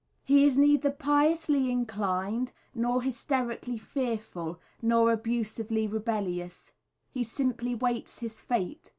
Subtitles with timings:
[0.23, 6.73] He is neither piously inclined, nor hysterically fearful, nor abusively rebellious
[7.11, 8.89] he simply waits his fate.